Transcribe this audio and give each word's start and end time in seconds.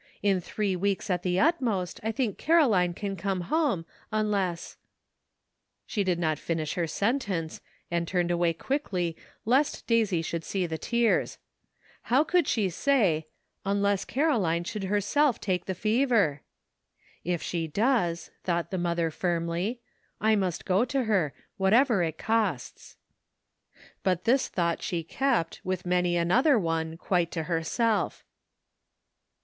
In 0.23 0.41
three 0.41 0.75
weeks 0.75 1.11
at 1.11 1.21
the 1.21 1.39
utmost 1.39 1.99
I 2.01 2.11
think 2.11 2.39
Caroline 2.39 2.95
can 2.95 3.15
come 3.15 3.41
home, 3.41 3.85
unless 4.11 4.75
"—She 5.85 6.03
did 6.03 6.17
not 6.17 6.39
finish 6.39 6.73
her 6.73 6.87
sentence, 6.87 7.61
and 7.91 8.07
turned 8.07 8.31
away 8.31 8.53
quickly 8.53 9.15
lest 9.45 9.85
Daisy 9.85 10.23
should 10.23 10.43
see 10.43 10.65
the 10.65 10.79
tears. 10.79 11.37
How 12.09 12.23
could 12.23 12.47
she 12.47 12.67
say, 12.71 13.27
"Unless 13.63 14.05
Caroline 14.05 14.63
should 14.63 14.85
herself 14.85 15.39
take 15.39 15.65
the 15.65 15.75
fever?" 15.75 16.41
"If 17.23 17.43
she 17.43 17.67
does," 17.67 18.31
thought 18.43 18.71
the 18.71 18.79
mother 18.79 19.11
firmly," 19.11 19.81
I 20.29 20.35
must 20.35 20.65
go 20.65 20.83
to 20.83 21.03
her, 21.03 21.31
whatever 21.57 22.01
it 22.01 22.17
costs." 22.17 22.97
But 24.01 24.23
this 24.23 24.47
thought 24.47 24.81
she 24.81 25.03
kept, 25.03 25.61
with 25.63 25.85
many 25.85 26.17
another 26.17 26.57
one, 26.57 26.97
quite 26.97 27.29
to 27.33 27.43
herself. 27.43 28.25